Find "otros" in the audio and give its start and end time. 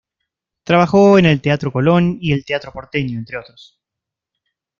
3.37-3.79